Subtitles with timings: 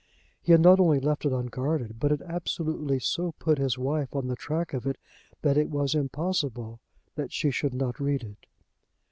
[0.41, 4.25] He had not only left it unguarded, but had absolutely so put his wife on
[4.25, 4.97] the track of it
[5.43, 6.79] that it was impossible
[7.13, 8.47] that she should not read it.